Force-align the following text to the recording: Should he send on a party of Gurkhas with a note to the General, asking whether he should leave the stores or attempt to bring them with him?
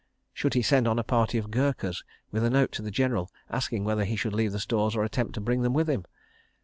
Should 0.33 0.55
he 0.55 0.63
send 0.63 0.87
on 0.87 0.97
a 0.97 1.03
party 1.03 1.37
of 1.37 1.51
Gurkhas 1.51 2.03
with 2.31 2.43
a 2.43 2.49
note 2.49 2.71
to 2.71 2.81
the 2.81 2.89
General, 2.89 3.29
asking 3.51 3.83
whether 3.83 4.03
he 4.03 4.15
should 4.15 4.33
leave 4.33 4.51
the 4.51 4.59
stores 4.59 4.95
or 4.95 5.03
attempt 5.03 5.35
to 5.35 5.41
bring 5.41 5.61
them 5.61 5.75
with 5.75 5.87
him? 5.87 6.05